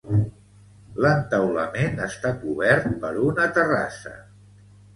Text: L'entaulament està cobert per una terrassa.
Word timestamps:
L'entaulament 1.05 2.01
està 2.07 2.33
cobert 2.41 2.91
per 3.07 3.15
una 3.29 3.49
terrassa. 3.59 4.19